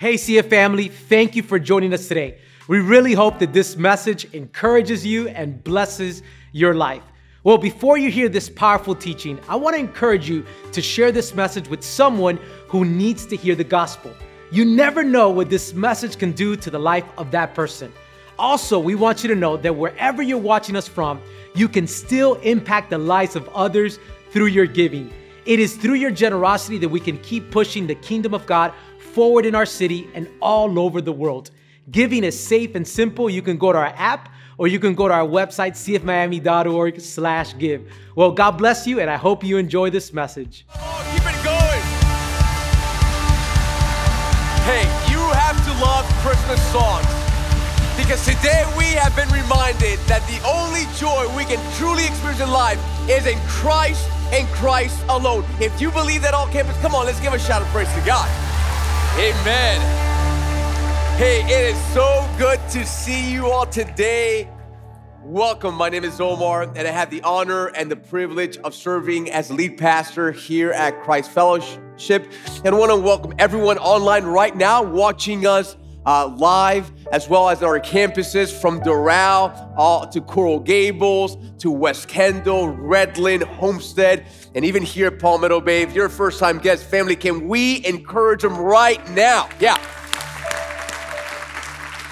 [0.00, 2.38] Hey, CF family, thank you for joining us today.
[2.68, 7.02] We really hope that this message encourages you and blesses your life.
[7.42, 11.34] Well, before you hear this powerful teaching, I want to encourage you to share this
[11.34, 12.38] message with someone
[12.68, 14.12] who needs to hear the gospel.
[14.52, 17.92] You never know what this message can do to the life of that person.
[18.38, 21.20] Also, we want you to know that wherever you're watching us from,
[21.56, 23.98] you can still impact the lives of others
[24.30, 25.12] through your giving.
[25.44, 28.72] It is through your generosity that we can keep pushing the kingdom of God
[29.08, 31.50] forward in our city and all over the world.
[31.90, 33.30] Giving is safe and simple.
[33.30, 37.56] You can go to our app or you can go to our website, cfmiami.org slash
[37.58, 37.90] give.
[38.16, 40.66] Well, God bless you, and I hope you enjoy this message.
[40.74, 41.82] Oh, keep it going.
[44.66, 47.06] Hey, you have to love Christmas songs.
[47.96, 52.50] Because today we have been reminded that the only joy we can truly experience in
[52.50, 55.44] life is in Christ and Christ alone.
[55.60, 58.00] If you believe that all campus, come on, let's give a shout of praise to
[58.04, 58.28] God.
[59.18, 59.80] Amen.
[61.18, 64.48] Hey, it is so good to see you all today.
[65.24, 65.74] Welcome.
[65.74, 69.50] My name is Omar, and I have the honor and the privilege of serving as
[69.50, 72.30] lead pastor here at Christ Fellowship.
[72.64, 75.76] And I want to welcome everyone online right now watching us
[76.08, 82.08] uh, live, as well as our campuses from Doral uh, to Coral Gables to West
[82.08, 85.82] Kendall, Redland, Homestead, and even here at Palmetto Bay.
[85.82, 89.50] If you're a first time guest, family, can we encourage them right now?
[89.60, 89.76] Yeah.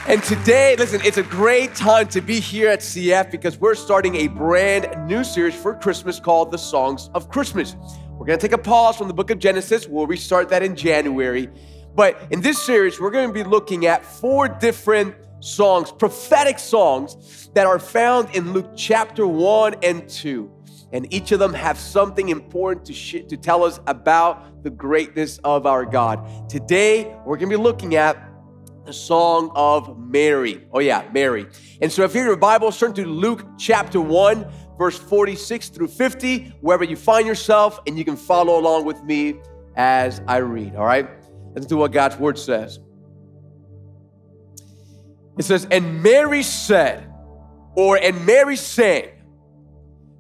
[0.06, 4.14] And today, listen, it's a great time to be here at CF because we're starting
[4.16, 7.76] a brand new series for Christmas called The Songs of Christmas.
[8.10, 9.88] We're gonna take a pause from the book of Genesis.
[9.88, 11.48] We'll restart that in January.
[11.96, 17.66] But in this series, we're gonna be looking at four different songs, prophetic songs that
[17.66, 20.50] are found in Luke chapter 1 and 2.
[20.92, 25.38] And each of them have something important to, sh- to tell us about the greatness
[25.38, 26.50] of our God.
[26.50, 28.18] Today, we're gonna be looking at
[28.84, 30.66] the song of Mary.
[30.72, 31.46] Oh, yeah, Mary.
[31.80, 35.88] And so if you have your Bible, turn to Luke chapter 1, verse 46 through
[35.88, 39.40] 50, wherever you find yourself, and you can follow along with me
[39.76, 41.08] as I read, all right?
[41.56, 42.78] Listen to what God's word says.
[45.38, 47.12] It says, And Mary said,
[47.74, 49.08] or and Mary sang,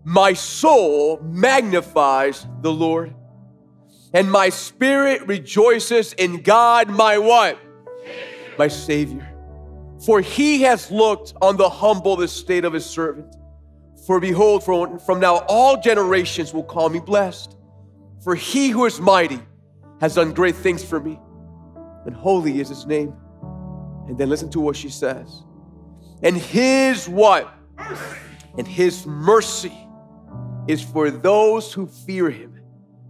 [0.04, 3.14] My soul magnifies the Lord,
[4.12, 7.58] and my spirit rejoices in God, my what?
[8.58, 9.28] my Savior.
[10.04, 13.34] For he has looked on the humble estate of his servant.
[14.06, 17.56] For behold, from, from now all generations will call me blessed.
[18.22, 19.40] For he who is mighty
[20.00, 21.18] has done great things for me,
[22.06, 23.12] and holy is his name.
[24.08, 25.42] And then listen to what she says.
[26.22, 27.52] And his what?
[28.56, 29.76] And his mercy
[30.68, 32.60] is for those who fear him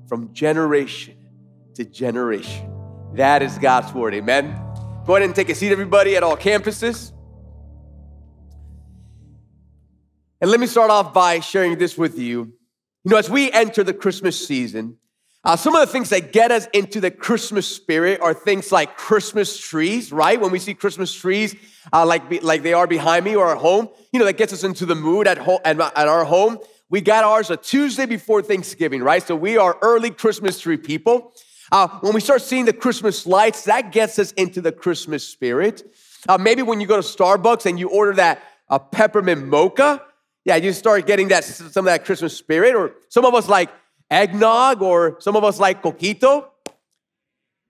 [0.09, 1.17] from generation
[1.75, 2.73] to generation.
[3.15, 4.15] That is God's word.
[4.15, 4.59] Amen.
[5.07, 7.13] Go ahead and take a seat, everybody, at all campuses.
[10.41, 12.53] And let me start off by sharing this with you.
[13.05, 14.97] You know, as we enter the Christmas season,
[15.47, 18.97] uh, some of the things that get us into the Christmas spirit are things like
[18.97, 20.41] Christmas trees, right?
[20.41, 21.55] When we see Christmas trees,
[21.93, 24.65] uh, like, like they are behind me or at home, you know, that gets us
[24.65, 26.59] into the mood at, home, at, at our home.
[26.91, 29.23] We got ours a Tuesday before Thanksgiving, right?
[29.23, 31.33] So we are early Christmas tree people.
[31.71, 35.95] Uh, when we start seeing the Christmas lights, that gets us into the Christmas spirit.
[36.29, 40.03] Uh, maybe when you go to Starbucks and you order that uh, peppermint mocha,
[40.45, 42.75] yeah, you start getting that some of that Christmas spirit.
[42.75, 43.71] Or some of us like
[44.11, 46.49] eggnog, or some of us like coquito.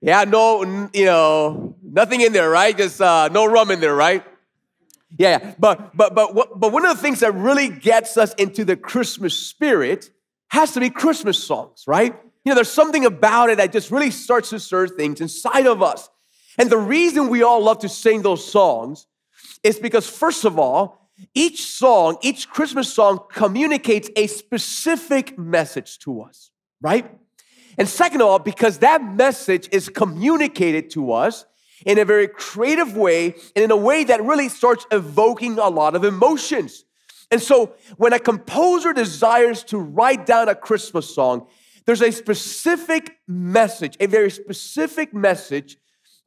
[0.00, 2.76] Yeah, no, you know, nothing in there, right?
[2.76, 4.24] Just uh, no rum in there, right?
[5.18, 8.76] Yeah, but but but but one of the things that really gets us into the
[8.76, 10.10] Christmas spirit
[10.48, 12.14] has to be Christmas songs, right?
[12.44, 15.82] You know, there's something about it that just really starts to stir things inside of
[15.82, 16.08] us.
[16.58, 19.06] And the reason we all love to sing those songs
[19.62, 26.20] is because, first of all, each song, each Christmas song communicates a specific message to
[26.22, 26.50] us,
[26.80, 27.10] right?
[27.78, 31.44] And second of all, because that message is communicated to us
[31.84, 35.94] in a very creative way and in a way that really starts evoking a lot
[35.94, 36.84] of emotions.
[37.30, 41.48] And so when a composer desires to write down a Christmas song,
[41.84, 45.76] there's a specific message, a very specific message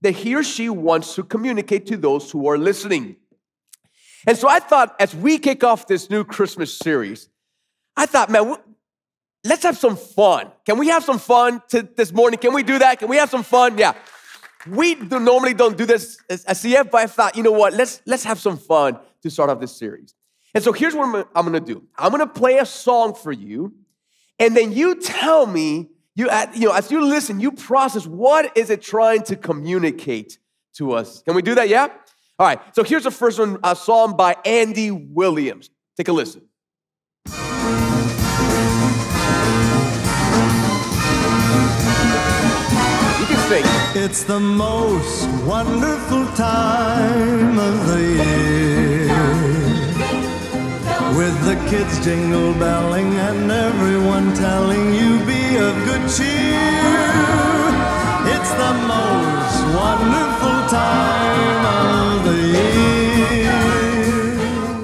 [0.02, 3.18] that he or she wants to communicate to those who are listening.
[4.28, 7.30] And so I thought, as we kick off this new Christmas series,
[7.96, 8.56] I thought, man,
[9.44, 10.52] let's have some fun.
[10.66, 12.40] Can we have some fun to this morning?
[12.40, 13.00] Can we do that?
[13.00, 13.78] Can we have some fun?
[13.78, 13.94] Yeah.
[14.68, 17.74] We do, normally don't do this as CF, but I thought, you know what?
[17.74, 20.14] Let's let's have some fun to start off this series.
[20.54, 21.84] And so here's what I'm, I'm gonna do.
[21.98, 23.74] I'm gonna play a song for you
[24.40, 28.70] and then you tell me, you, you know, as you listen, you process what is
[28.70, 30.40] it trying to communicate
[30.76, 31.22] to us.
[31.24, 31.68] Can we do that?
[31.68, 31.90] Yeah?
[32.40, 32.60] All right.
[32.74, 35.70] So here's the first one a song by Andy Williams.
[35.98, 36.44] Take a listen.
[37.26, 37.34] You
[43.26, 43.66] can sing.
[44.02, 49.10] It's the most wonderful time of the year.
[51.18, 57.10] With the kids jingle belling and everyone telling you be of good cheer.
[58.32, 63.60] It's the most wonderful time of the year.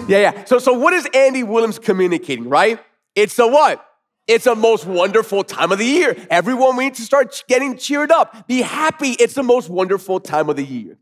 [0.08, 0.46] Yeah, yeah.
[0.46, 2.80] So, so what is Andy Williams communicating, right?
[3.16, 3.86] It's a what?
[4.28, 6.16] It's the most wonderful time of the year.
[6.30, 8.48] Everyone, we need to start getting cheered up.
[8.48, 9.12] Be happy.
[9.12, 10.98] It's the most wonderful time of the year.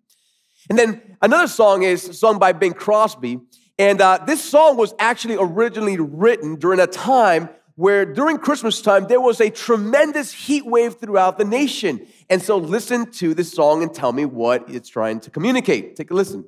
[0.70, 3.40] And then another song is sung by Bing Crosby.
[3.80, 9.08] And uh, this song was actually originally written during a time where during Christmas time
[9.08, 12.06] there was a tremendous heat wave throughout the nation.
[12.30, 15.96] And so listen to this song and tell me what it's trying to communicate.
[15.96, 16.46] Take a listen.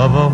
[0.00, 0.28] of a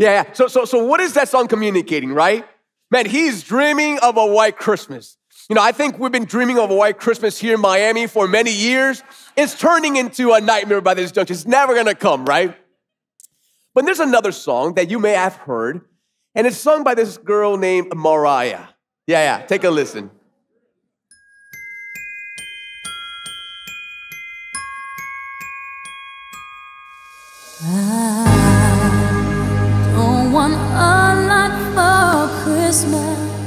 [0.00, 0.32] Yeah, yeah.
[0.32, 2.46] So, so, so what is that song communicating, right?
[2.90, 5.18] Man, he's dreaming of a white Christmas.
[5.50, 8.26] You know, I think we've been dreaming of a white Christmas here in Miami for
[8.26, 9.02] many years.
[9.36, 11.34] It's turning into a nightmare by this juncture.
[11.34, 12.56] It's never gonna come, right?
[13.74, 15.82] But there's another song that you may have heard,
[16.34, 18.68] and it's sung by this girl named Mariah.
[19.06, 19.46] Yeah, yeah.
[19.46, 20.10] Take a listen.
[27.62, 28.29] Don't
[32.42, 33.39] Christmas.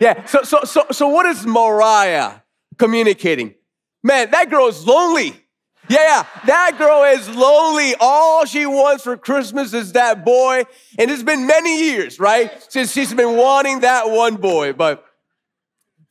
[0.00, 0.24] Yeah.
[0.26, 2.40] So, so, so, so what is Mariah
[2.78, 3.54] communicating?
[4.02, 5.42] Man, that girl is lonely.
[5.88, 7.94] Yeah, yeah, that girl is lonely.
[8.00, 10.64] All she wants for Christmas is that boy.
[10.98, 12.50] And it's been many years, right?
[12.70, 14.72] Since she's been wanting that one boy.
[14.72, 15.04] But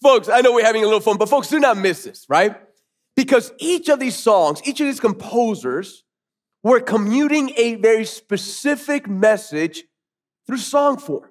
[0.01, 2.55] folks, I know we're having a little fun, but folks, do not miss this, right?
[3.15, 6.03] Because each of these songs, each of these composers
[6.63, 9.83] were commuting a very specific message
[10.47, 11.29] through song form.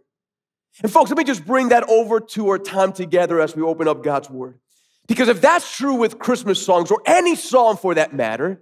[0.82, 3.87] And folks, let me just bring that over to our time together as we open
[3.87, 4.59] up God's Word.
[5.06, 8.61] Because if that's true with Christmas songs or any song for that matter,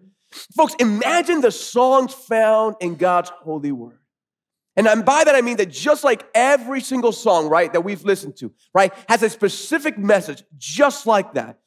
[0.56, 3.98] folks, imagine the songs found in God's holy word.
[4.74, 8.36] And by that I mean that just like every single song, right, that we've listened
[8.38, 11.58] to, right, has a specific message just like that.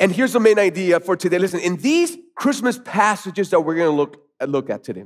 [0.00, 1.38] And here's the main idea for today.
[1.38, 5.04] Listen, in these Christmas passages that we're gonna look, look at today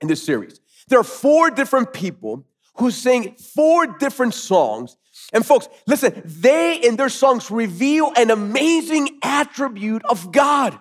[0.00, 2.46] in this series, there are four different people
[2.80, 4.96] who sing four different songs.
[5.32, 10.78] And folks, listen, they in their songs reveal an amazing attribute of God.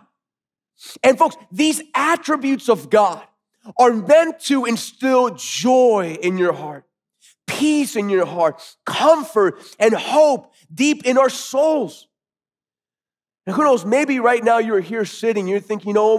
[1.03, 3.21] And folks, these attributes of God
[3.77, 6.85] are meant to instill joy in your heart,
[7.45, 12.07] peace in your heart, comfort and hope deep in our souls.
[13.45, 16.15] And who knows, maybe right now you're here sitting, you're thinking, you know,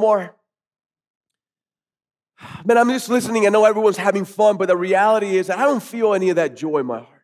[2.64, 3.47] man, I'm just listening.
[3.47, 6.37] I know everyone's having fun, but the reality is that I don't feel any of
[6.37, 7.23] that joy in my heart.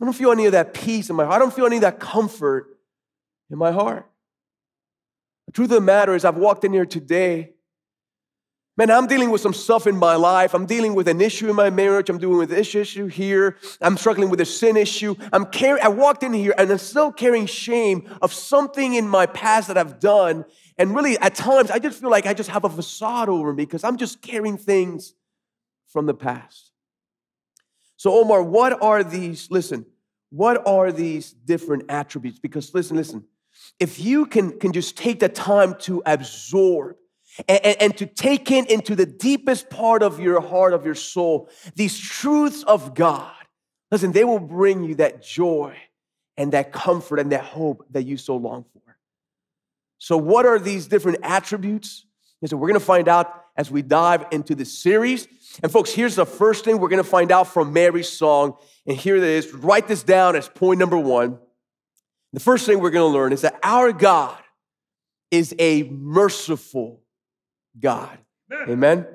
[0.00, 1.36] I don't feel any of that peace in my heart.
[1.36, 2.78] I don't feel any of that comfort
[3.50, 4.06] in my heart.
[5.46, 7.52] The truth of the matter is, I've walked in here today.
[8.76, 10.54] Man, I'm dealing with some stuff in my life.
[10.54, 12.08] I'm dealing with an issue in my marriage.
[12.08, 13.58] I'm dealing with this issue here.
[13.82, 15.16] I'm struggling with a sin issue.
[15.34, 19.26] I'm carrying, I walked in here and I'm still carrying shame of something in my
[19.26, 20.46] past that I've done.
[20.80, 23.66] And really, at times, I just feel like I just have a facade over me
[23.66, 25.12] because I'm just carrying things
[25.88, 26.72] from the past.
[27.98, 29.50] So, Omar, what are these?
[29.50, 29.84] Listen,
[30.30, 32.38] what are these different attributes?
[32.38, 33.24] Because listen, listen,
[33.78, 36.96] if you can, can just take the time to absorb
[37.46, 40.94] and, and, and to take in into the deepest part of your heart, of your
[40.94, 43.34] soul, these truths of God,
[43.90, 45.76] listen, they will bring you that joy
[46.38, 48.89] and that comfort and that hope that you so long for.
[50.00, 52.06] So, what are these different attributes?
[52.40, 55.28] And so, we're gonna find out as we dive into this series.
[55.62, 58.56] And, folks, here's the first thing we're gonna find out from Mary's song.
[58.86, 59.52] And here it is.
[59.52, 61.38] Write this down as point number one.
[62.32, 64.38] The first thing we're gonna learn is that our God
[65.30, 67.02] is a merciful
[67.78, 68.18] God.
[68.50, 68.70] Amen.
[68.70, 69.06] Amen.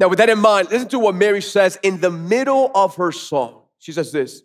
[0.00, 3.12] Now, with that in mind, listen to what Mary says in the middle of her
[3.12, 3.62] song.
[3.78, 4.42] She says this.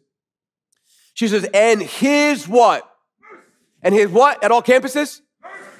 [1.13, 2.87] She says, and his what?
[3.81, 5.21] And his what at all campuses?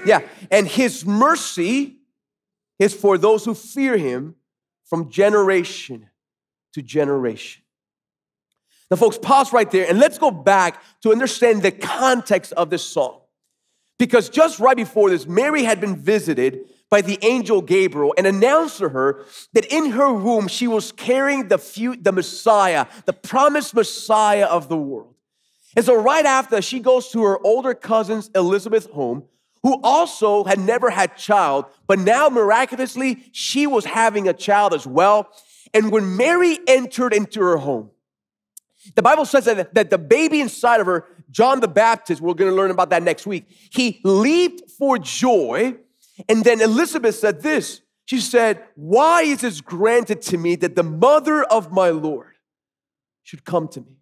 [0.05, 0.21] Yeah.
[0.51, 1.97] And his mercy
[2.77, 4.35] is for those who fear him
[4.85, 6.09] from generation
[6.73, 7.63] to generation.
[8.89, 12.83] Now, folks, pause right there and let's go back to understand the context of this
[12.83, 13.21] song.
[13.99, 18.79] Because just right before this, Mary had been visited by the angel Gabriel and announced
[18.79, 23.75] to her that in her womb she was carrying the, few, the Messiah, the promised
[23.75, 25.13] Messiah of the world.
[25.75, 29.25] And so, right after, she goes to her older cousin's Elizabeth home,
[29.63, 34.87] who also had never had child, but now miraculously she was having a child as
[34.87, 35.29] well.
[35.73, 37.91] And when Mary entered into her home,
[38.95, 42.51] the Bible says that, that the baby inside of her, John the Baptist, we're gonna
[42.51, 45.75] learn about that next week, he leaped for joy.
[46.27, 50.83] And then Elizabeth said this She said, Why is this granted to me that the
[50.83, 52.35] mother of my Lord
[53.23, 53.98] should come to me?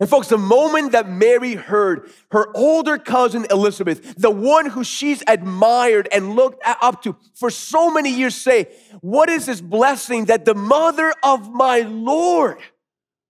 [0.00, 5.24] And folks, the moment that Mary heard her older cousin Elizabeth, the one who she's
[5.26, 8.68] admired and looked up to for so many years, say,
[9.00, 12.58] What is this blessing that the mother of my Lord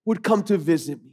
[0.05, 1.13] would come to visit me?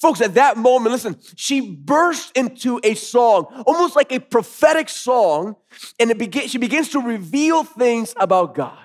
[0.00, 5.56] Folks, at that moment, listen, she burst into a song, almost like a prophetic song,
[5.98, 8.78] and it begin, she begins to reveal things about God.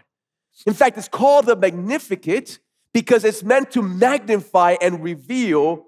[0.65, 2.59] In fact, it's called the Magnificat
[2.93, 5.87] because it's meant to magnify and reveal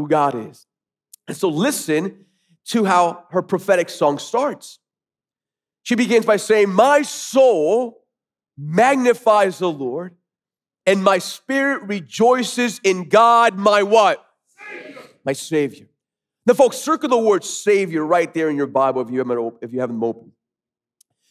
[0.00, 0.66] who God is.
[1.28, 2.26] And so listen
[2.66, 4.78] to how her prophetic song starts.
[5.82, 8.02] She begins by saying, My soul
[8.58, 10.14] magnifies the Lord,
[10.84, 14.24] and my spirit rejoices in God, my what?
[14.58, 15.02] Savior.
[15.24, 15.86] My Savior.
[16.44, 19.72] Now, folks, circle the word Savior right there in your Bible if you haven't, if
[19.72, 20.32] you haven't opened.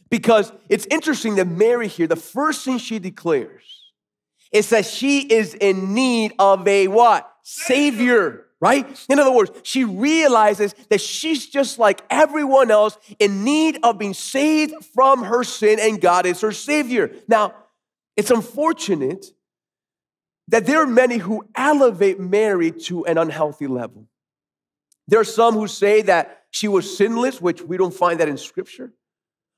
[0.10, 3.92] Because it's interesting that Mary here, the first thing she declares
[4.52, 7.30] is that she is in need of a what?
[7.44, 9.06] Savior right?
[9.10, 14.14] In other words, she realizes that she's just like everyone else in need of being
[14.14, 17.12] saved from her sin, and God is her Savior.
[17.28, 17.54] Now,
[18.16, 19.26] it's unfortunate
[20.48, 24.08] that there are many who elevate Mary to an unhealthy level.
[25.08, 28.38] There are some who say that she was sinless, which we don't find that in
[28.38, 28.94] Scripture.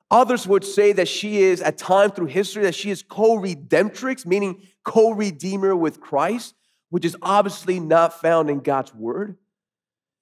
[0.10, 4.26] Others would say that she is, at times through history, that she is co redemptrix,
[4.26, 6.56] meaning co redeemer with Christ
[6.90, 9.38] which is obviously not found in God's word.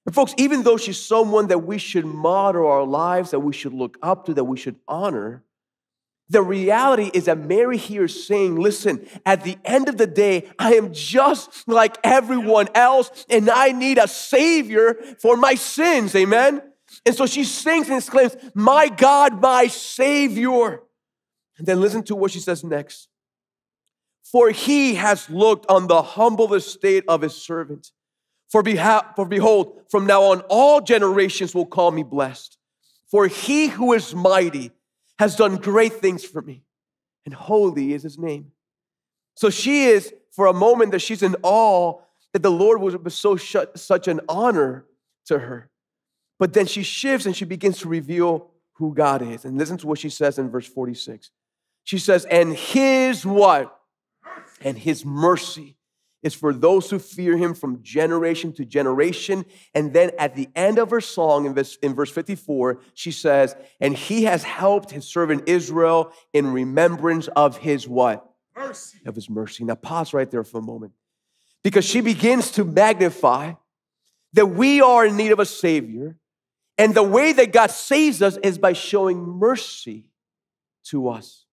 [0.06, 3.74] And folks, even though she's someone that we should model our lives, that we should
[3.74, 5.44] look up to, that we should honor,
[6.30, 10.50] the reality is that Mary here is saying, listen, at the end of the day,
[10.58, 16.16] I am just like everyone else, and I need a savior for my sins.
[16.16, 16.62] Amen.
[17.06, 20.82] And so she sings and exclaims, My God, my Savior.
[21.58, 23.08] And then listen to what she says next.
[24.32, 27.92] For he has looked on the humble estate of his servant.
[28.50, 32.58] For, beha- for behold, from now on, all generations will call me blessed.
[33.10, 34.72] For he who is mighty
[35.20, 36.64] has done great things for me,
[37.26, 38.52] and holy is his name.
[39.36, 42.00] So she is, for a moment, that she's in awe
[42.34, 44.86] that the Lord was so sh- such an honor
[45.28, 45.70] to her.
[46.38, 49.46] But then she shifts and she begins to reveal who God is.
[49.46, 51.32] And listen to what she says in verse 46.
[51.84, 53.80] She says, And his what?
[54.66, 55.78] And his mercy
[56.24, 59.46] is for those who fear him from generation to generation.
[59.76, 63.56] And then at the end of her song, in verse, in verse 54, she says,
[63.80, 68.28] And he has helped his servant Israel in remembrance of his what?
[68.56, 68.98] Mercy.
[69.06, 69.66] Of his mercy.
[69.66, 70.94] Now pause right there for a moment.
[71.64, 73.54] Because she begins to magnify
[74.34, 76.18] that we are in need of a Savior.
[76.80, 80.06] And the way that God saves us is by showing mercy
[80.86, 81.45] to us.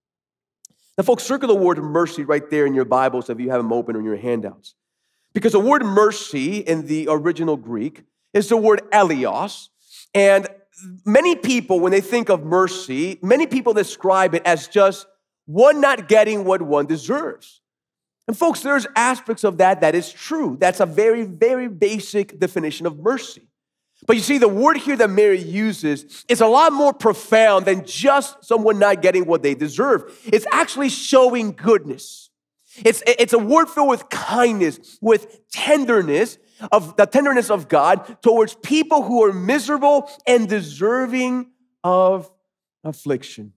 [0.97, 3.73] Now, folks, circle the word mercy right there in your Bibles if you have them
[3.73, 4.75] open or in your handouts.
[5.33, 9.69] Because the word mercy in the original Greek is the word eleos.
[10.13, 10.47] And
[11.03, 15.07] many people, when they think of mercy, many people describe it as just
[15.45, 17.61] one not getting what one deserves.
[18.27, 20.57] And folks, there's aspects of that that is true.
[20.59, 23.47] That's a very, very basic definition of mercy.
[24.05, 27.85] But you see, the word here that Mary uses is a lot more profound than
[27.85, 30.19] just someone not getting what they deserve.
[30.25, 32.29] It's actually showing goodness.
[32.77, 36.37] It's, it's a word filled with kindness, with tenderness,
[36.71, 41.51] of the tenderness of God towards people who are miserable and deserving
[41.83, 42.31] of
[42.83, 43.53] affliction.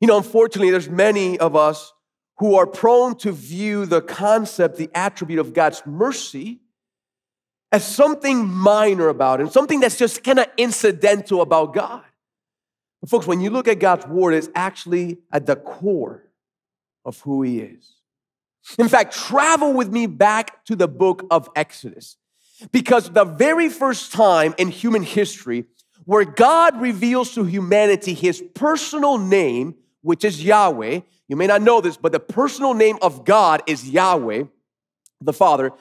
[0.00, 1.92] You know, unfortunately, there's many of us
[2.38, 6.61] who are prone to view the concept, the attribute of God's mercy
[7.72, 12.04] as something minor about Him, something that's just kind of incidental about God.
[13.00, 16.22] But folks, when you look at God's word, it's actually at the core
[17.04, 17.96] of who he is.
[18.78, 22.16] In fact, travel with me back to the book of Exodus.
[22.70, 25.64] Because the very first time in human history
[26.04, 31.80] where God reveals to humanity his personal name, which is Yahweh, you may not know
[31.80, 34.44] this, but the personal name of God is Yahweh,
[35.20, 35.72] the Father,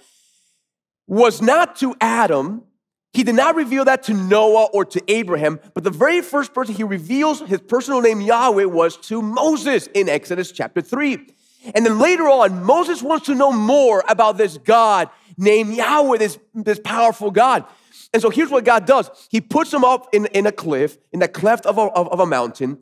[1.11, 2.63] was not to Adam.
[3.11, 6.73] He did not reveal that to Noah or to Abraham, but the very first person
[6.73, 11.27] he reveals his personal name Yahweh was to Moses in Exodus chapter 3.
[11.75, 16.39] And then later on, Moses wants to know more about this God named Yahweh, this,
[16.53, 17.65] this powerful God.
[18.13, 21.19] And so here's what God does He puts him up in, in a cliff, in
[21.19, 22.77] the cleft of a, of, of a mountain.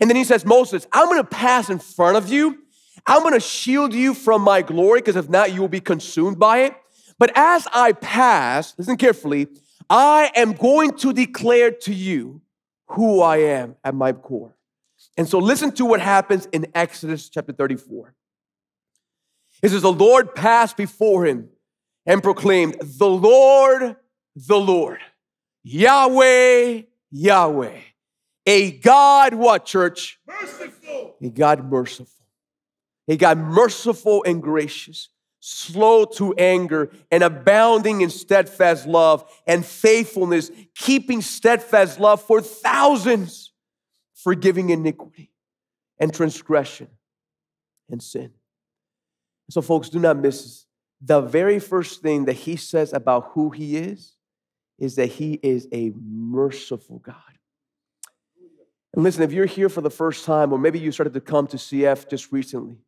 [0.00, 2.60] And then he says, Moses, I'm gonna pass in front of you.
[3.06, 6.60] I'm gonna shield you from my glory, because if not, you will be consumed by
[6.60, 6.74] it.
[7.24, 9.48] But as I pass, listen carefully,
[9.88, 12.42] I am going to declare to you
[12.88, 14.54] who I am at my core.
[15.16, 18.14] And so listen to what happens in Exodus chapter 34.
[19.62, 21.48] It says, The Lord passed before him
[22.04, 23.96] and proclaimed, The Lord,
[24.36, 24.98] the Lord,
[25.62, 27.78] Yahweh, Yahweh,
[28.44, 30.20] a God, what, church?
[30.26, 31.16] Merciful.
[31.22, 32.26] A God merciful.
[33.08, 35.08] A God merciful and gracious,
[35.46, 43.52] slow to anger, and abounding in steadfast love and faithfulness, keeping steadfast love for thousands,
[44.14, 45.30] forgiving iniquity
[46.00, 46.88] and transgression
[47.90, 48.30] and sin.
[49.50, 50.66] So, folks, do not miss this.
[51.02, 54.14] The very first thing that he says about who he is
[54.78, 57.16] is that he is a merciful God.
[58.94, 61.46] And listen, if you're here for the first time, or maybe you started to come
[61.48, 62.78] to CF just recently,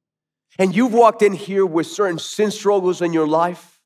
[0.59, 3.81] and you've walked in here with certain sin struggles in your life,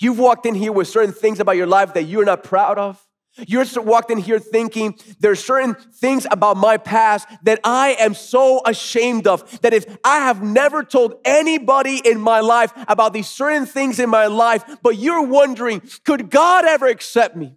[0.00, 3.04] you've walked in here with certain things about your life that you're not proud of,
[3.46, 8.60] you're walked in here thinking there's certain things about my past that I am so
[8.66, 13.66] ashamed of that if I have never told anybody in my life about these certain
[13.66, 17.56] things in my life, but you're wondering, could God ever accept me?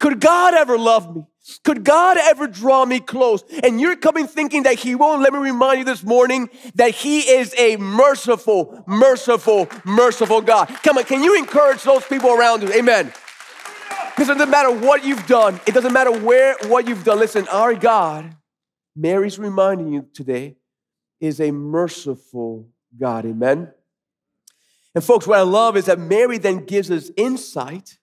[0.00, 1.26] Could God ever love me?
[1.64, 3.42] Could God ever draw me close?
[3.62, 5.22] And you're coming thinking that He won't.
[5.22, 10.68] Let me remind you this morning that He is a merciful, merciful, merciful God.
[10.82, 12.72] Come on, can you encourage those people around you?
[12.72, 13.12] Amen.
[14.10, 17.18] Because it doesn't matter what you've done, it doesn't matter where what you've done.
[17.18, 18.36] Listen, our God,
[18.94, 20.56] Mary's reminding you today,
[21.20, 23.24] is a merciful God.
[23.26, 23.72] Amen.
[24.94, 27.98] And folks, what I love is that Mary then gives us insight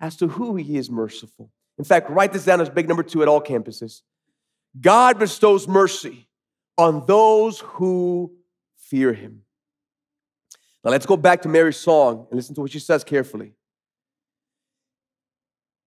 [0.00, 1.50] as to who he is merciful.
[1.78, 4.02] In fact, write this down as big number two at all campuses.
[4.80, 6.28] God bestows mercy
[6.78, 8.32] on those who
[8.76, 9.42] fear him.
[10.84, 13.52] Now let's go back to Mary's song and listen to what she says carefully.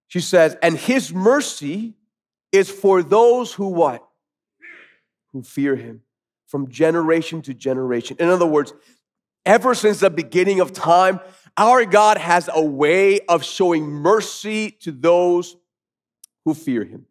[0.08, 1.96] She says, and his mercy
[2.52, 4.08] is for those who what?
[5.34, 6.02] Who fear him
[6.48, 8.18] from generation to generation.
[8.20, 8.74] In other words,
[9.46, 11.20] ever since the beginning of time,
[11.58, 15.58] our God has a way of showing mercy to those
[16.48, 17.06] who fear him.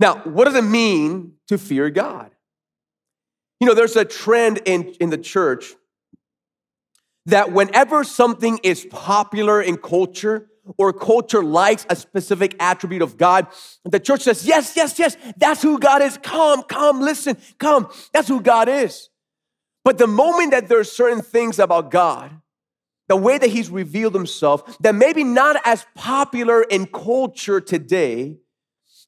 [0.00, 2.32] Now, what does it mean to fear God?
[3.60, 5.74] You know, there's a trend in, in the church
[7.26, 13.46] that whenever something is popular in culture, or culture likes a specific attribute of God,
[13.84, 16.18] the church says, Yes, yes, yes, that's who God is.
[16.20, 17.88] Come, come, listen, come.
[18.12, 19.08] That's who God is.
[19.84, 22.32] But the moment that there are certain things about God,
[23.12, 28.38] the way that He's revealed Himself, that maybe not as popular in culture today,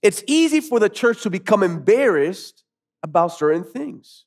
[0.03, 2.65] it's easy for the church to become embarrassed
[3.03, 4.27] about certain things.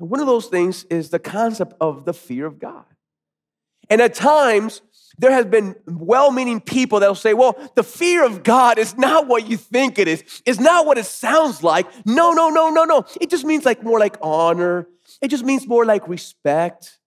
[0.00, 2.84] And one of those things is the concept of the fear of God.
[3.88, 4.82] And at times,
[5.18, 9.48] there has been well-meaning people that'll say, well, the fear of God is not what
[9.48, 10.42] you think it is.
[10.44, 11.86] It's not what it sounds like.
[12.04, 13.04] No, no, no, no, no.
[13.20, 14.88] It just means like more like honor.
[15.22, 16.98] It just means more like respect.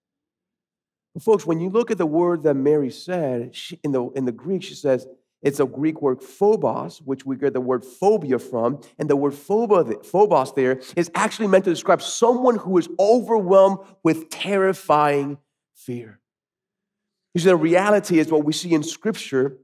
[1.14, 4.26] But folks, when you look at the word that Mary said, she, in, the, in
[4.26, 5.08] the Greek, she says,
[5.42, 8.82] it's a Greek word phobos, which we get the word phobia from.
[8.98, 14.30] And the word phobos there is actually meant to describe someone who is overwhelmed with
[14.30, 15.38] terrifying
[15.74, 16.20] fear.
[17.34, 19.58] You see, the reality is what we see in Scripture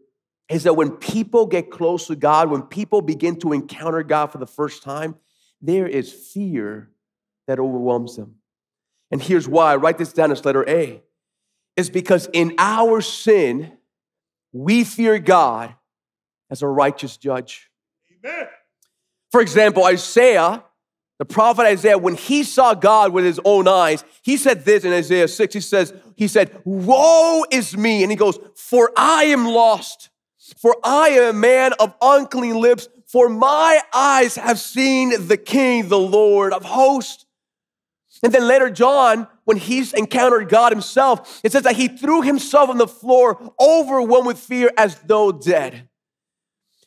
[0.48, 4.38] is that when people get close to God, when people begin to encounter God for
[4.38, 5.16] the first time,
[5.62, 6.92] there is fear
[7.48, 8.36] that overwhelms them.
[9.12, 9.76] And here's why.
[9.76, 11.02] Write this down as letter A.
[11.76, 13.74] Is because in our sin,
[14.54, 15.76] we fear God
[16.50, 17.70] as a righteous judge.
[18.24, 18.48] Amen.
[19.32, 20.64] For example, Isaiah,
[21.20, 24.94] the prophet Isaiah, when he saw God with his own eyes, he said this in
[24.94, 25.54] Isaiah 6.
[25.54, 28.04] He says, He said, Woe is me.
[28.04, 30.10] And he goes, For I am lost,
[30.58, 35.90] for I am a man of unclean lips, for my eyes have seen the King,
[35.90, 37.26] the Lord of hosts.
[38.24, 42.70] And then later, John, when he's encountered God himself, it says that he threw himself
[42.70, 45.88] on the floor, overwhelmed with fear, as though dead.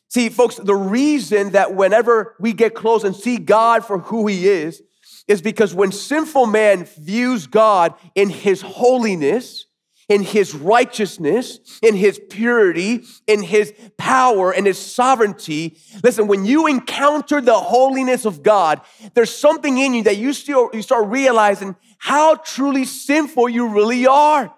[0.09, 4.47] See, folks, the reason that whenever we get close and see God for who he
[4.47, 4.81] is,
[5.27, 9.67] is because when sinful man views God in his holiness,
[10.09, 15.77] in his righteousness, in his purity, in his power, and his sovereignty.
[16.03, 18.81] Listen, when you encounter the holiness of God,
[19.13, 24.07] there's something in you that you still you start realizing how truly sinful you really
[24.07, 24.53] are.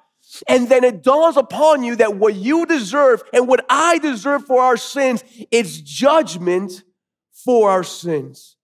[0.48, 4.62] And then it dawns upon you that what you deserve and what I deserve for
[4.62, 6.84] our sins is judgment
[7.34, 8.56] for our sins.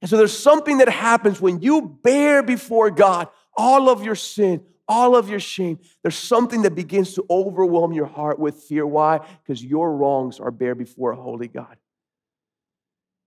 [0.00, 4.64] And so there's something that happens when you bear before God all of your sin,
[4.88, 5.78] all of your shame.
[6.02, 8.86] There's something that begins to overwhelm your heart with fear.
[8.86, 9.26] Why?
[9.42, 11.76] Because your wrongs are bare before a holy God.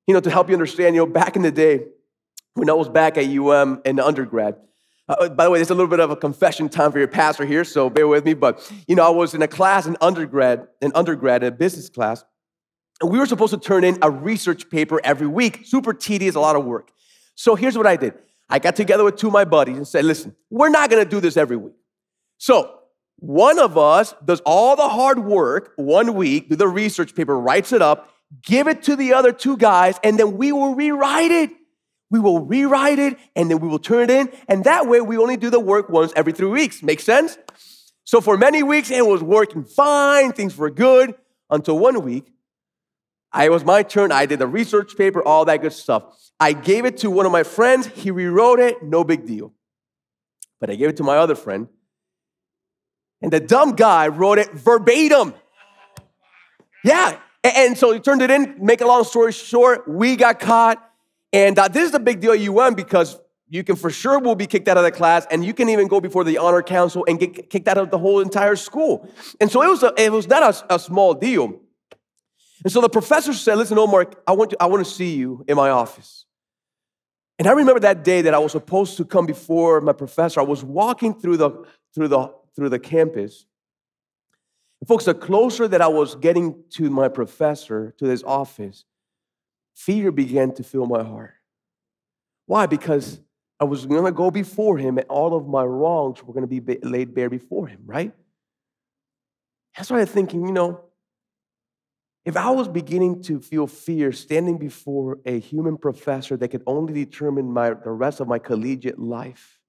[0.08, 1.86] You know, to help you understand, you know, back in the day,
[2.54, 4.56] when I was back at UM in undergrad,
[5.10, 7.08] uh, uh, by the way, there's a little bit of a confession time for your
[7.08, 8.34] pastor here, so bear with me.
[8.34, 11.90] But you know, I was in a class in undergrad, in undergrad, in a business
[11.90, 12.24] class,
[13.02, 15.62] and we were supposed to turn in a research paper every week.
[15.66, 16.92] Super tedious, a lot of work.
[17.36, 18.16] So here's what I did.
[18.50, 21.20] I got together with two of my buddies and said, listen, we're not gonna do
[21.20, 21.76] this every week.
[22.38, 22.80] So
[23.18, 27.72] one of us does all the hard work one week, do the research paper, writes
[27.72, 28.10] it up,
[28.44, 31.52] give it to the other two guys, and then we will rewrite it.
[32.10, 34.32] We will rewrite it and then we will turn it in.
[34.48, 36.82] And that way we only do the work once every three weeks.
[36.82, 37.38] Make sense?
[38.06, 41.16] So for many weeks it was working fine, things were good
[41.50, 42.32] until one week.
[43.38, 44.12] I, it was my turn.
[44.12, 46.04] I did the research paper, all that good stuff.
[46.40, 47.86] I gave it to one of my friends.
[47.86, 49.54] He rewrote it, no big deal.
[50.60, 51.68] But I gave it to my other friend.
[53.22, 55.36] And the dumb guy wrote it verbatim.
[56.84, 57.20] Yeah.
[57.44, 58.56] And so he turned it in.
[58.60, 60.84] Make a long story short, we got caught.
[61.32, 63.20] And uh, this is a big deal at UM because
[63.50, 65.88] you can for sure will be kicked out of the class, and you can even
[65.88, 69.08] go before the honor council and get kicked out of the whole entire school.
[69.40, 71.62] And so it was a, it was not a, a small deal.
[72.64, 75.46] And so the professor said, "Listen, Omar, I want to, I want to see you
[75.48, 76.26] in my office."
[77.40, 80.40] And I remember that day that I was supposed to come before my professor.
[80.40, 83.46] I was walking through the, through the, through the campus.
[84.82, 88.86] And folks, the closer that I was getting to my professor, to his office,
[89.76, 91.34] fear began to fill my heart.
[92.48, 92.66] Why?
[92.66, 93.20] Because
[93.60, 96.62] I was going to go before him and all of my wrongs were going to
[96.62, 98.14] be laid bare before him, right?
[99.76, 100.82] That's why I started thinking, you know,
[102.28, 106.92] if I was beginning to feel fear standing before a human professor that could only
[106.92, 109.62] determine my, the rest of my collegiate life,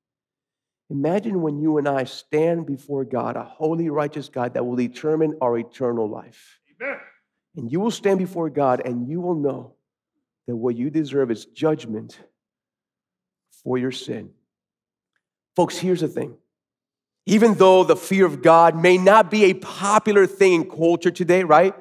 [0.90, 5.38] imagine when you and I stand before God, a holy, righteous God that will determine
[5.40, 6.58] our eternal life.
[6.82, 6.98] Amen.
[7.54, 9.74] And you will stand before God and you will know
[10.48, 12.18] that what you deserve is judgment
[13.62, 14.30] for your sin.
[15.54, 16.36] Folks, here's the thing.
[17.24, 21.44] Even though the fear of God may not be a popular thing in culture today,
[21.44, 21.72] right?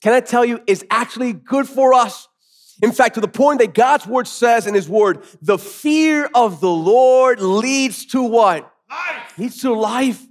[0.00, 2.28] Can I tell you, is actually good for us.
[2.82, 6.60] In fact, to the point that God's word says in his word, the fear of
[6.60, 8.72] the Lord leads to what?
[8.90, 9.38] Life.
[9.38, 10.26] Leads to life.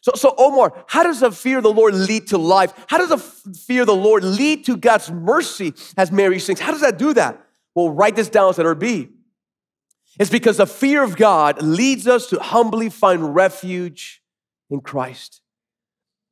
[0.00, 2.72] So, so Omar, how does the fear of the Lord lead to life?
[2.88, 6.60] How does the fear of the Lord lead to God's mercy, as Mary sings?
[6.60, 7.40] How does that do that?
[7.74, 9.10] Well, write this down as letter B.
[10.18, 14.22] It's because the fear of God leads us to humbly find refuge
[14.70, 15.40] in Christ.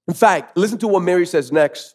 [0.09, 1.95] In fact, listen to what Mary says next.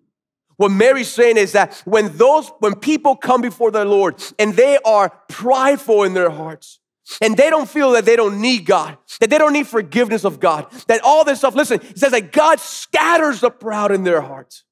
[0.61, 4.77] What Mary's saying is that when those, when people come before the Lord and they
[4.85, 6.79] are prideful in their hearts,
[7.19, 10.39] and they don't feel that they don't need God, that they don't need forgiveness of
[10.39, 14.21] God, that all this stuff, listen, it says that God scatters the proud in their
[14.21, 14.63] hearts.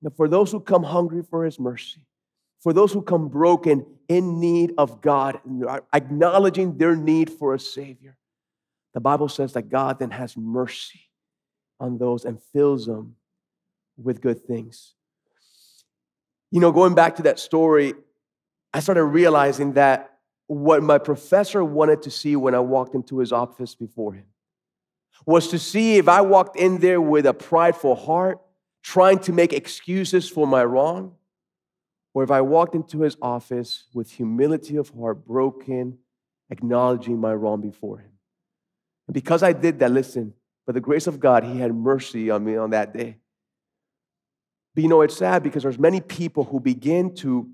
[0.00, 2.00] Now, for those who come hungry for his mercy,
[2.60, 5.40] for those who come broken in need of God,
[5.92, 8.16] acknowledging their need for a Savior,
[8.94, 11.10] the Bible says that God then has mercy
[11.78, 13.16] on those and fills them
[13.96, 14.94] with good things.
[16.50, 17.94] You know, going back to that story,
[18.72, 23.32] I started realizing that what my professor wanted to see when I walked into his
[23.32, 24.26] office before him
[25.26, 28.40] was to see if I walked in there with a prideful heart,
[28.82, 31.14] trying to make excuses for my wrong,
[32.14, 35.98] or if I walked into his office with humility of heart, broken,
[36.50, 38.10] acknowledging my wrong before him.
[39.06, 40.34] And because I did that, listen,
[40.66, 43.18] by the grace of God, he had mercy on me on that day.
[44.74, 47.48] But you know, it's sad because there's many people who begin to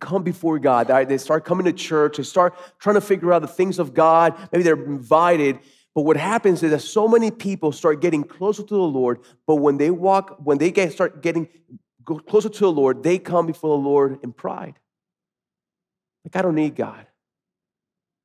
[0.00, 0.88] come before God.
[0.88, 4.34] They start coming to church, they start trying to figure out the things of God.
[4.52, 5.60] Maybe they're invited.
[5.94, 9.56] But what happens is that so many people start getting closer to the Lord, but
[9.56, 11.48] when they walk, when they get, start getting
[12.04, 14.78] closer to the Lord, they come before the Lord in pride.
[16.24, 17.06] Like, I don't need God.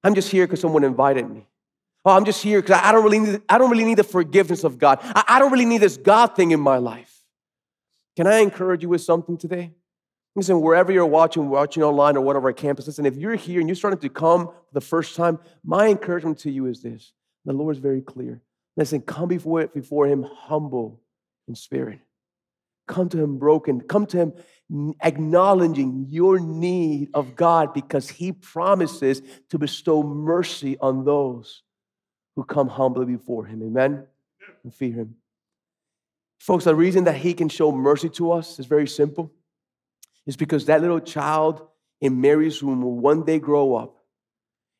[0.03, 1.47] I'm just here because someone invited me.
[2.03, 4.63] Oh, I'm just here because I don't really need, I don't really need the forgiveness
[4.63, 4.99] of God.
[5.03, 7.10] I, I don't really need this God thing in my life.
[8.15, 9.71] Can I encourage you with something today?
[10.35, 13.59] Listen, wherever you're watching, watching online or one of our campuses, listen, if you're here
[13.59, 17.13] and you're starting to come for the first time, my encouragement to you is this.
[17.45, 18.41] The Lord is very clear.
[18.77, 21.01] Listen, come before, before Him humble
[21.47, 21.99] in spirit.
[22.87, 23.81] Come to Him broken.
[23.81, 31.03] Come to Him acknowledging your need of God because He promises to bestow mercy on
[31.03, 31.63] those
[32.35, 33.61] who come humbly before Him.
[33.63, 34.05] Amen?
[34.63, 35.15] And fear Him.
[36.41, 39.31] Folks, the reason that He can show mercy to us is very simple.
[40.25, 41.61] It's because that little child
[41.99, 44.01] in Mary's womb will one day grow up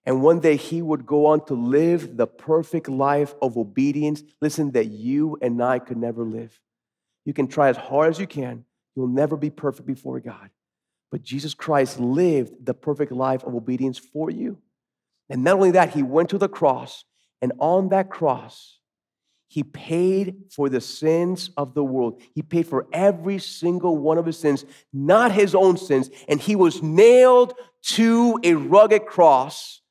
[0.03, 4.23] and one day he would go on to live the perfect life of obedience.
[4.41, 6.59] Listen, that you and I could never live.
[7.25, 10.49] You can try as hard as you can, you'll never be perfect before God.
[11.11, 14.57] But Jesus Christ lived the perfect life of obedience for you.
[15.29, 17.05] And not only that, he went to the cross,
[17.39, 18.79] and on that cross,
[19.51, 22.21] he paid for the sins of the world.
[22.33, 26.09] He paid for every single one of his sins, not his own sins.
[26.29, 27.53] And he was nailed
[27.97, 29.81] to a rugged cross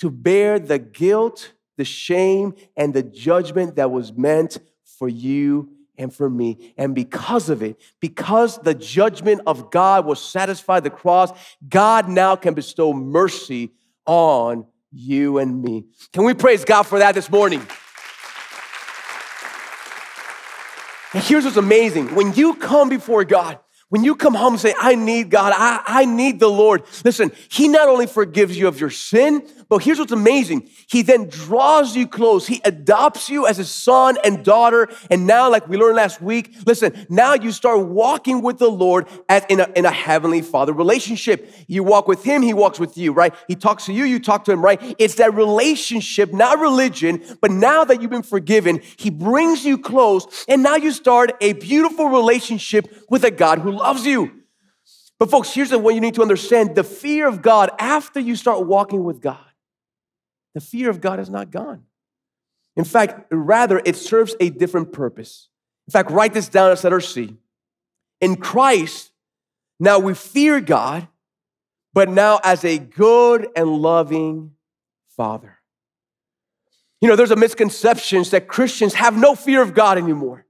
[0.00, 4.58] to bear the guilt, the shame, and the judgment that was meant
[4.98, 6.74] for you and for me.
[6.76, 11.30] And because of it, because the judgment of God was satisfied the cross,
[11.68, 13.70] God now can bestow mercy
[14.06, 15.84] on you and me.
[16.12, 17.64] Can we praise God for that this morning?
[21.14, 22.14] And here's what's amazing.
[22.14, 25.82] When you come before God, when you come home and say, I need God, I,
[25.86, 29.98] I need the Lord, listen, He not only forgives you of your sin, but here's
[29.98, 30.70] what's amazing.
[30.86, 32.46] He then draws you close.
[32.46, 34.88] He adopts you as a son and daughter.
[35.10, 39.06] And now, like we learned last week, listen, now you start walking with the Lord
[39.28, 41.52] as in a, in a heavenly father relationship.
[41.66, 43.34] You walk with him, he walks with you, right?
[43.46, 44.80] He talks to you, you talk to him, right?
[44.98, 50.46] It's that relationship, not religion, but now that you've been forgiven, he brings you close.
[50.48, 54.32] And now you start a beautiful relationship with a God who loves you.
[55.18, 58.66] But folks, here's one you need to understand the fear of God after you start
[58.66, 59.47] walking with God
[60.54, 61.84] the fear of God is not gone.
[62.76, 65.48] In fact, rather, it serves a different purpose.
[65.86, 67.36] In fact, write this down as letter C.
[68.20, 69.10] In Christ,
[69.80, 71.08] now we fear God,
[71.92, 74.52] but now as a good and loving
[75.16, 75.58] Father.
[77.00, 80.44] You know, there's a misconception that Christians have no fear of God anymore.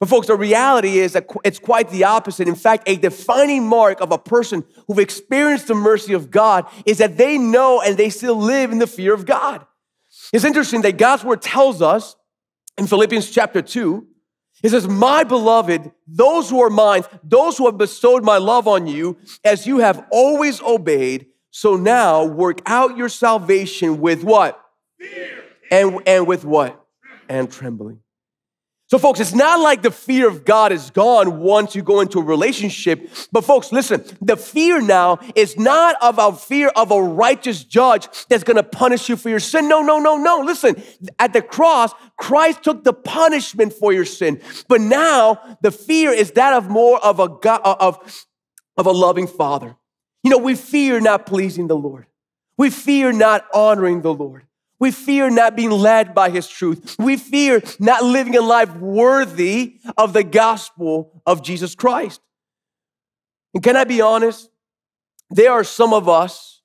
[0.00, 2.46] But, folks, the reality is that it's quite the opposite.
[2.46, 6.98] In fact, a defining mark of a person who've experienced the mercy of God is
[6.98, 9.66] that they know and they still live in the fear of God.
[10.32, 12.14] It's interesting that God's word tells us
[12.76, 14.06] in Philippians chapter 2,
[14.62, 18.86] it says, My beloved, those who are mine, those who have bestowed my love on
[18.86, 24.60] you, as you have always obeyed, so now work out your salvation with what?
[24.98, 25.44] Fear.
[25.70, 26.84] And, and with what?
[27.28, 28.00] And trembling.
[28.88, 32.20] So, folks, it's not like the fear of God is gone once you go into
[32.20, 33.10] a relationship.
[33.30, 38.08] But, folks, listen, the fear now is not of a fear of a righteous judge
[38.30, 39.68] that's gonna punish you for your sin.
[39.68, 40.38] No, no, no, no.
[40.38, 40.82] Listen,
[41.18, 44.40] at the cross, Christ took the punishment for your sin.
[44.68, 48.26] But now the fear is that of more of a God, uh, of,
[48.78, 49.76] of a loving father.
[50.22, 52.06] You know, we fear not pleasing the Lord.
[52.56, 54.47] We fear not honoring the Lord.
[54.80, 56.96] We fear not being led by his truth.
[56.98, 62.20] We fear not living a life worthy of the gospel of Jesus Christ.
[63.54, 64.48] And can I be honest?
[65.30, 66.62] There are some of us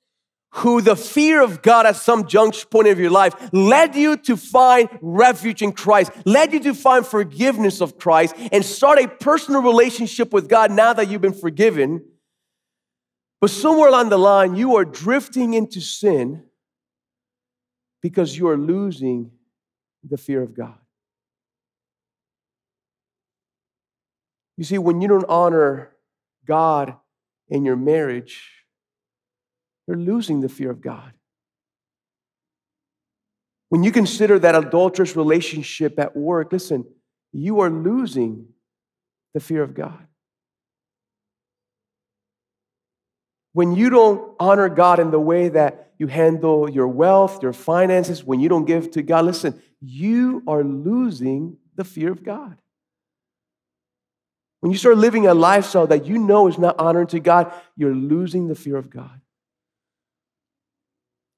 [0.54, 4.36] who the fear of God at some juncture point of your life led you to
[4.36, 9.62] find refuge in Christ, led you to find forgiveness of Christ, and start a personal
[9.62, 12.04] relationship with God now that you've been forgiven.
[13.40, 16.44] But somewhere along the line, you are drifting into sin
[18.04, 19.30] because you are losing
[20.06, 20.76] the fear of God.
[24.58, 25.88] You see, when you don't honor
[26.46, 26.96] God
[27.48, 28.42] in your marriage,
[29.88, 31.14] you're losing the fear of God.
[33.70, 36.84] When you consider that adulterous relationship at work, listen,
[37.32, 38.48] you are losing
[39.32, 40.06] the fear of God.
[43.54, 48.24] When you don't honor God in the way that you handle your wealth, your finances,
[48.24, 52.58] when you don't give to God, listen, you are losing the fear of God.
[54.58, 57.94] When you start living a lifestyle that you know is not honoring to God, you're
[57.94, 59.20] losing the fear of God.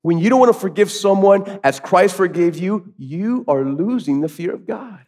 [0.01, 4.29] When you don't want to forgive someone as Christ forgave you, you are losing the
[4.29, 5.05] fear of God.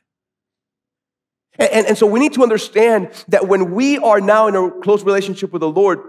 [1.58, 4.70] And, and, and, so we need to understand that when we are now in a
[4.70, 6.00] close relationship with the Lord,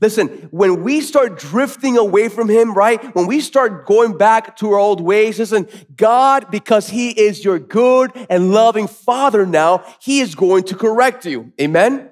[0.00, 3.14] listen, when we start drifting away from Him, right?
[3.14, 7.58] When we start going back to our old ways, listen, God, because He is your
[7.58, 11.52] good and loving Father now, He is going to correct you.
[11.60, 12.10] Amen?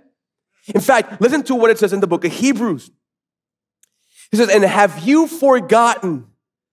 [0.74, 2.90] In fact, listen to what it says in the book of Hebrews.
[4.30, 6.26] He says, And have you forgotten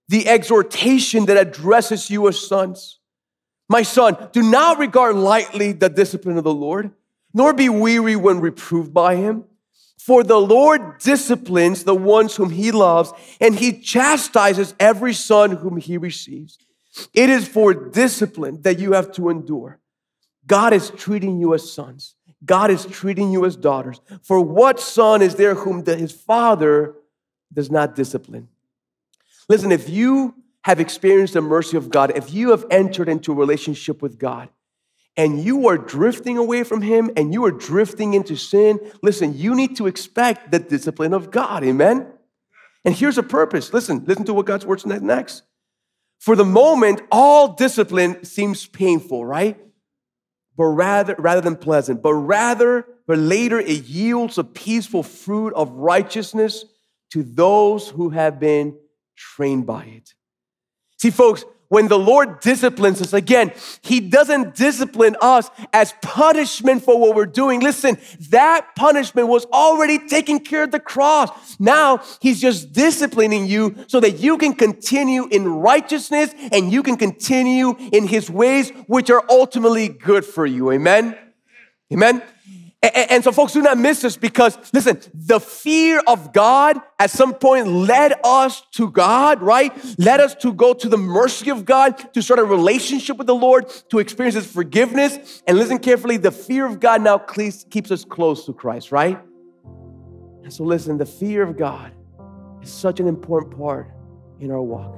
[0.08, 3.00] the exhortation that addresses you as sons?
[3.68, 6.92] My son, do not regard lightly the discipline of the Lord,
[7.34, 9.46] nor be weary when reproved by him.
[10.06, 15.78] For the Lord disciplines the ones whom he loves, and he chastises every son whom
[15.78, 16.58] he receives.
[17.14, 19.80] It is for discipline that you have to endure.
[20.48, 22.16] God is treating you as sons.
[22.44, 24.02] God is treating you as daughters.
[24.24, 26.96] For what son is there whom the, his father
[27.54, 28.48] does not discipline.
[29.48, 30.34] Listen, if you
[30.64, 34.50] have experienced the mercy of God, if you have entered into a relationship with God,
[35.17, 39.56] and you are drifting away from Him and you are drifting into sin, listen, you
[39.56, 41.63] need to expect the discipline of God.
[41.63, 42.08] Amen?
[42.86, 43.74] And here's a purpose.
[43.74, 45.43] Listen, listen to what God's word says next.
[46.19, 49.60] For the moment, all discipline seems painful, right?
[50.56, 55.71] But rather, rather than pleasant, but rather, but later it yields a peaceful fruit of
[55.71, 56.65] righteousness
[57.12, 58.78] to those who have been
[59.15, 60.13] trained by it.
[60.97, 67.00] See, folks, when the Lord disciplines us, again, He doesn't discipline us as punishment for
[67.00, 67.62] what we're doing.
[67.62, 67.98] Listen,
[68.30, 71.30] that punishment was already taken care of the cross.
[71.62, 76.98] Now He's just disciplining you so that you can continue in righteousness and you can
[76.98, 80.74] continue in His ways, which are ultimately good for you.
[80.74, 81.18] Amen?
[81.94, 82.22] Amen?
[82.84, 87.36] And, so, folks, do not miss this because, listen, the fear of God at some
[87.36, 89.72] point led us to God, right?
[90.00, 93.36] Led us to go to the mercy of God, to start a relationship with the
[93.36, 95.44] Lord, to experience His forgiveness.
[95.46, 99.20] And listen carefully, the fear of God now keeps us close to Christ, right?
[100.44, 101.91] And so, listen, the fear of God
[102.63, 103.91] is such an important part
[104.39, 104.96] in our walk.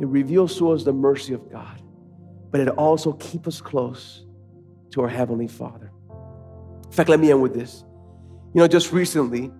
[0.00, 1.82] It reveals to us the mercy of God,
[2.52, 4.24] but it also keeps us close
[4.92, 5.91] to our Heavenly Father.
[6.92, 7.84] In fact, let me end with this.
[8.52, 9.50] You know, just recently,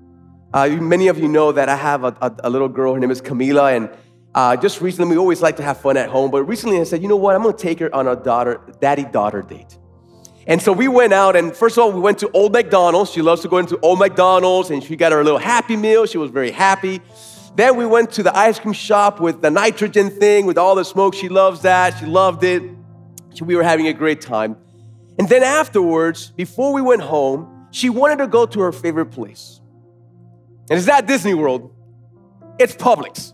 [0.53, 2.92] uh, many of you know that I have a, a, a little girl.
[2.92, 3.88] Her name is Camila, and
[4.35, 6.31] uh, just recently, we always like to have fun at home.
[6.31, 7.35] But recently, I said, you know what?
[7.35, 9.79] I'm going to take her on a daughter, daddy-daughter date.
[10.47, 13.11] And so we went out, and first of all, we went to Old McDonald's.
[13.11, 16.05] She loves to go into Old McDonald's, and she got her little Happy Meal.
[16.05, 17.01] She was very happy.
[17.57, 20.85] Then we went to the ice cream shop with the nitrogen thing, with all the
[20.85, 21.14] smoke.
[21.14, 21.99] She loves that.
[21.99, 22.62] She loved it.
[23.40, 24.59] we were having a great time.
[25.18, 29.61] And then afterwards, before we went home, she wanted to go to her favorite place.
[30.70, 31.75] And it's not Disney World,
[32.59, 33.33] it's Publix.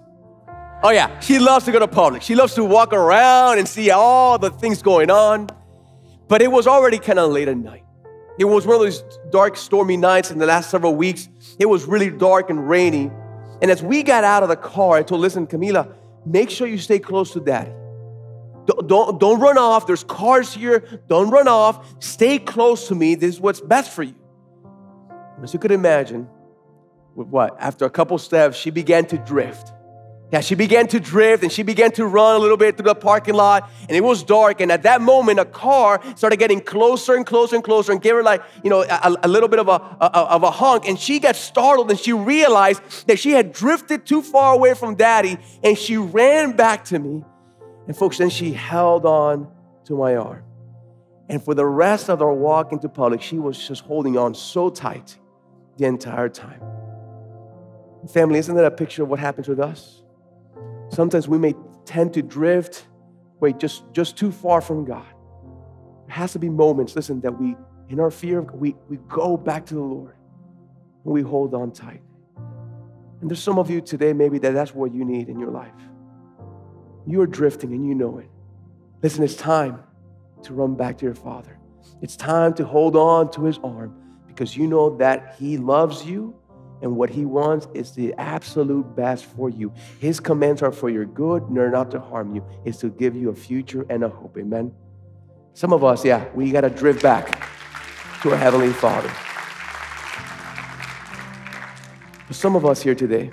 [0.82, 2.22] Oh, yeah, she loves to go to Publix.
[2.22, 5.48] She loves to walk around and see all the things going on.
[6.28, 7.84] But it was already kind of late at night.
[8.38, 11.28] It was one of those dark, stormy nights in the last several weeks.
[11.58, 13.10] It was really dark and rainy.
[13.60, 15.92] And as we got out of the car, I told, listen, Camila,
[16.24, 17.72] make sure you stay close to daddy.
[18.68, 19.86] Don't, don't, run off.
[19.86, 20.80] There's cars here.
[21.08, 22.02] Don't run off.
[22.02, 23.14] Stay close to me.
[23.14, 24.14] This is what's best for you.
[25.42, 26.28] As you could imagine,
[27.14, 27.56] with what?
[27.58, 29.72] After a couple steps, she began to drift.
[30.30, 32.94] Yeah, she began to drift and she began to run a little bit through the
[32.94, 34.60] parking lot, and it was dark.
[34.60, 38.12] And at that moment, a car started getting closer and closer and closer and gave
[38.12, 40.86] her like, you know, a, a little bit of a, a, of a honk.
[40.86, 44.96] And she got startled and she realized that she had drifted too far away from
[44.96, 47.24] daddy, and she ran back to me
[47.88, 49.50] and folks, then she held on
[49.86, 50.44] to my arm.
[51.30, 54.68] And for the rest of our walk into Publix, she was just holding on so
[54.68, 55.18] tight
[55.78, 56.62] the entire time.
[58.12, 60.02] Family, isn't that a picture of what happens with us?
[60.90, 62.86] Sometimes we may tend to drift,
[63.40, 65.06] wait, just, just too far from God.
[66.06, 67.56] There has to be moments, listen, that we,
[67.88, 70.14] in our fear, we, we go back to the Lord
[71.04, 72.02] and we hold on tight.
[73.20, 75.72] And there's some of you today, maybe that that's what you need in your life.
[77.08, 78.28] You are drifting and you know it.
[79.02, 79.82] Listen, it's time
[80.42, 81.58] to run back to your Father.
[82.02, 86.36] It's time to hold on to His arm because you know that He loves you
[86.82, 89.72] and what He wants is the absolute best for you.
[90.00, 93.30] His commands are for your good, they're not to harm you, it's to give you
[93.30, 94.36] a future and a hope.
[94.36, 94.70] Amen.
[95.54, 97.48] Some of us, yeah, we got to drift back
[98.22, 99.10] to our Heavenly Father.
[102.30, 103.30] Some of us here today,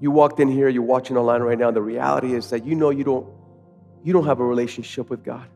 [0.00, 2.90] you walked in here, you're watching online right now, the reality is that you know
[2.90, 3.26] you don't,
[4.04, 5.48] you don't have a relationship with God.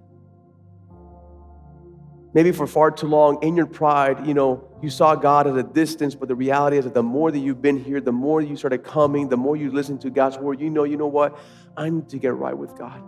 [2.33, 5.65] Maybe for far too long, in your pride, you know, you saw God at a
[5.65, 8.57] distance, but the reality is that the more that you've been here, the more you
[8.57, 11.37] started coming, the more you listen to God's word, you know, you know what?
[11.77, 13.03] I need to get right with God.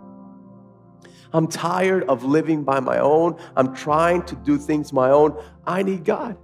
[1.31, 3.39] I'm tired of living by my own.
[3.55, 5.41] I'm trying to do things my own.
[5.65, 6.37] I need God.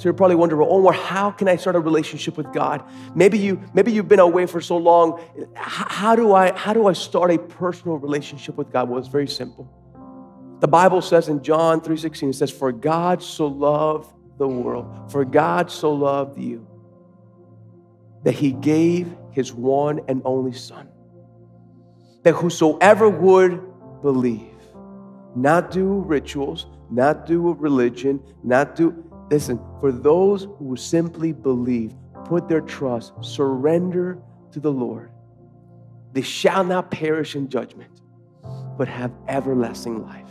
[0.00, 2.82] So you're probably wondering, well, Omar, how can I start a relationship with God?
[3.14, 5.20] Maybe you, maybe you've been away for so long.
[5.54, 8.88] How do I, how do I start a personal relationship with God?
[8.88, 9.70] Well, it's very simple.
[10.60, 15.22] The Bible says in John 3:16, it says, For God so loved the world, for
[15.22, 16.66] God so loved you,
[18.22, 20.88] that he gave his one and only Son,
[22.22, 23.60] that whosoever would
[24.00, 24.62] believe,
[25.36, 32.48] not do rituals, not do religion, not do, listen, for those who simply believe, put
[32.48, 34.18] their trust, surrender
[34.52, 35.10] to the Lord,
[36.12, 38.00] they shall not perish in judgment,
[38.76, 40.28] but have everlasting life.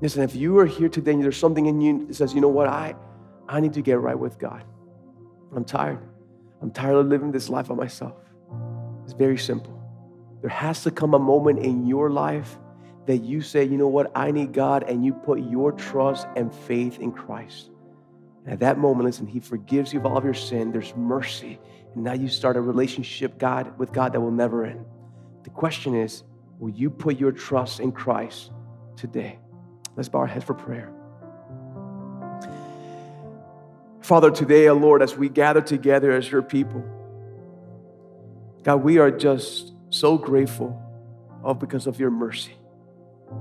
[0.00, 2.48] Listen, if you are here today and there's something in you that says, you know
[2.48, 2.94] what, I,
[3.48, 4.64] I need to get right with God.
[5.54, 6.00] I'm tired.
[6.62, 8.16] I'm tired of living this life by myself.
[9.04, 9.76] It's very simple.
[10.40, 12.58] There has to come a moment in your life
[13.06, 16.54] that you say, you know what, I need God, and you put your trust and
[16.54, 17.70] faith in Christ.
[18.44, 20.72] And at that moment, listen, He forgives you of all of your sin.
[20.72, 21.58] There's mercy.
[21.94, 24.84] And now you start a relationship God with God that will never end.
[25.44, 26.22] The question is,
[26.58, 28.50] will you put your trust in Christ
[28.96, 29.38] today?
[29.96, 30.92] Let's bow our heads for prayer.
[34.02, 36.84] Father, today, oh Lord, as we gather together as your people,
[38.62, 40.80] God, we are just so grateful
[41.42, 42.52] of because of your mercy,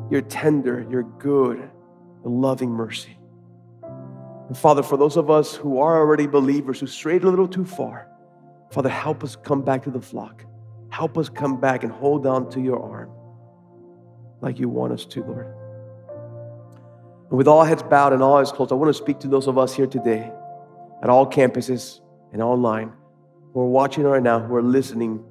[0.10, 3.18] your tender, your good, your loving mercy.
[3.84, 7.66] And Father, for those of us who are already believers who strayed a little too
[7.66, 8.08] far,
[8.72, 10.44] Father, help us come back to the flock.
[10.90, 13.12] Help us come back and hold on to your arm
[14.42, 15.48] like you want us to, Lord.
[17.30, 19.48] And with all heads bowed and all eyes closed, I want to speak to those
[19.48, 20.32] of us here today
[21.04, 22.02] at all campuses
[22.34, 22.92] and online
[23.54, 25.24] who are watching right now, who are listening,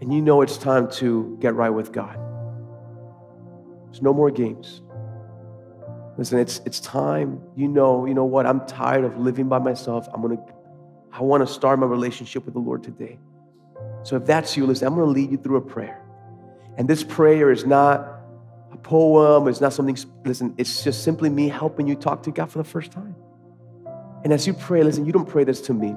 [0.00, 2.18] and you know it's time to get right with God.
[3.94, 4.82] There's no more games.
[6.18, 7.40] Listen, it's, it's time.
[7.54, 8.44] You know, you know what?
[8.44, 10.08] I'm tired of living by myself.
[10.12, 10.44] I'm gonna,
[11.12, 13.20] I want to start my relationship with the Lord today.
[14.02, 16.04] So if that's you, listen, I'm gonna lead you through a prayer.
[16.76, 18.00] And this prayer is not
[18.72, 22.50] a poem, it's not something, listen, it's just simply me helping you talk to God
[22.50, 23.14] for the first time.
[24.24, 25.94] And as you pray, listen, you don't pray this to me.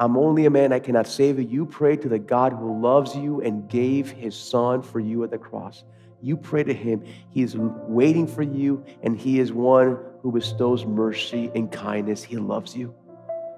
[0.00, 1.46] I'm only a man, I cannot save you.
[1.46, 5.30] You pray to the God who loves you and gave his son for you at
[5.30, 5.84] the cross.
[6.22, 7.04] You pray to him.
[7.30, 12.22] He is waiting for you, and he is one who bestows mercy and kindness.
[12.22, 12.94] He loves you.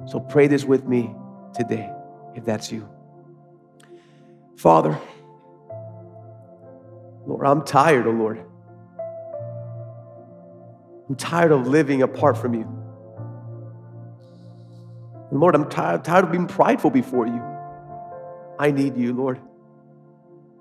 [0.06, 1.14] So pray this with me
[1.54, 1.90] today,
[2.34, 2.88] if that's you.
[4.56, 4.98] Father,
[7.26, 8.44] Lord, I'm tired, oh Lord.
[11.09, 12.62] I'm tired of living apart from you.
[15.30, 17.42] And Lord, I'm tired, tired of being prideful before you.
[18.59, 19.40] I need you, Lord.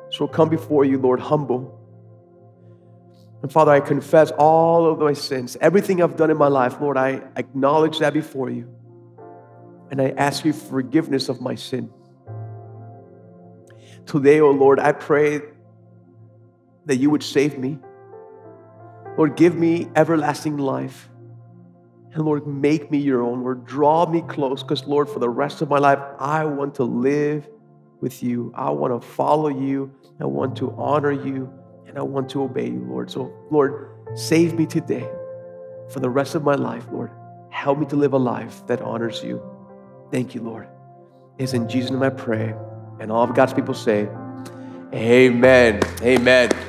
[0.10, 1.74] So come before you, Lord, humble.
[3.42, 6.98] And Father, I confess all of my sins, everything I've done in my life, Lord,
[6.98, 8.68] I acknowledge that before you.
[9.92, 11.90] And I ask you forgiveness of my sin.
[14.06, 15.42] Today, oh Lord, I pray
[16.86, 17.78] that you would save me.
[19.18, 21.10] Lord, give me everlasting life.
[22.14, 23.42] And Lord, make me your own.
[23.42, 26.84] Lord, draw me close because, Lord, for the rest of my life, I want to
[26.84, 27.48] live
[28.00, 28.52] with you.
[28.56, 29.94] I want to follow you.
[30.20, 31.52] I want to honor you.
[31.88, 33.10] And I want to obey you, Lord.
[33.10, 35.08] So, Lord, save me today
[35.90, 37.12] for the rest of my life, Lord.
[37.50, 39.42] Help me to live a life that honors you.
[40.12, 40.68] Thank you, Lord.
[41.38, 42.54] It's in Jesus' name I pray.
[43.00, 44.10] And all of God's people say,
[44.94, 45.82] Amen.
[46.02, 46.67] Amen.